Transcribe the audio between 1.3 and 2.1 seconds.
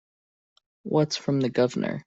the Governor?